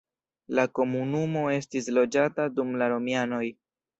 La 0.59 0.63
komunumo 0.79 1.43
estis 1.57 1.91
loĝata 1.99 2.47
dum 2.57 2.75
la 2.83 2.91
romianoj. 2.97 3.45